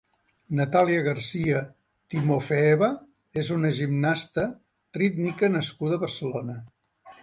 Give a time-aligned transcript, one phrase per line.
[0.59, 1.59] Natalia García
[2.15, 2.91] Timofeeva
[3.45, 4.51] és una gimnasta
[5.03, 6.63] rítmica nascuda a Barcelona.